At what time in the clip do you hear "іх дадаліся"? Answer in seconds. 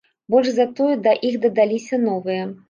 1.29-2.01